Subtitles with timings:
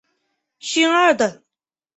[0.59, 1.43] 勋二等。